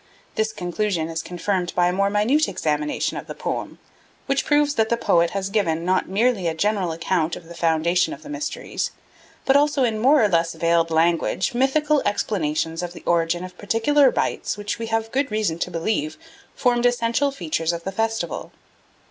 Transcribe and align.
This 0.33 0.51
conclusion 0.51 1.09
is 1.09 1.21
confirmed 1.21 1.73
by 1.75 1.85
a 1.89 1.93
more 1.93 2.09
minute 2.09 2.47
examination 2.47 3.17
of 3.17 3.27
the 3.27 3.35
poem, 3.35 3.77
which 4.25 4.45
proves 4.47 4.73
that 4.73 4.89
the 4.89 4.97
poet 4.97 5.29
has 5.37 5.51
given, 5.51 5.85
not 5.85 6.09
merely 6.09 6.47
a 6.47 6.55
general 6.55 6.91
account 6.91 7.35
of 7.35 7.45
the 7.47 7.53
foundation 7.53 8.11
of 8.11 8.23
the 8.23 8.27
mysteries, 8.29 8.89
but 9.45 9.55
also 9.55 9.83
in 9.83 9.99
more 9.99 10.23
or 10.23 10.27
less 10.27 10.53
veiled 10.55 10.89
language 10.89 11.53
mythical 11.53 12.01
explanations 12.03 12.81
of 12.81 12.93
the 12.93 13.03
origin 13.05 13.43
of 13.43 13.55
particular 13.59 14.09
rites 14.09 14.57
which 14.57 14.79
we 14.79 14.87
have 14.87 15.11
good 15.11 15.29
reason 15.29 15.59
to 15.59 15.69
believe 15.69 16.17
formed 16.55 16.87
essential 16.87 17.29
features 17.29 17.71
of 17.71 17.83
the 17.83 17.91
festival. 17.91 18.51